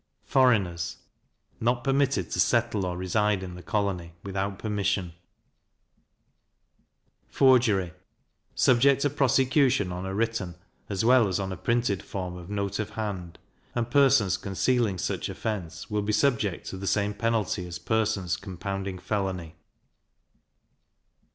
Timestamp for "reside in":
2.97-3.53